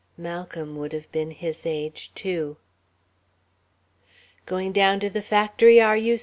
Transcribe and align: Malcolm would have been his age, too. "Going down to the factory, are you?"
Malcolm 0.17 0.77
would 0.77 0.93
have 0.93 1.11
been 1.11 1.29
his 1.29 1.63
age, 1.63 2.11
too. 2.15 2.57
"Going 4.47 4.71
down 4.71 4.99
to 4.99 5.11
the 5.11 5.21
factory, 5.21 5.79
are 5.79 5.95
you?" 5.95 6.17